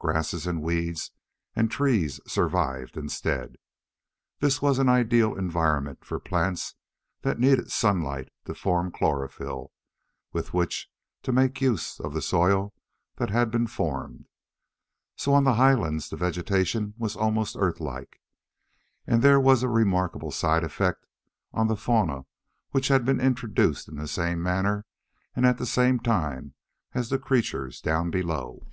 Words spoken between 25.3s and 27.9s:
and at the same time as the creatures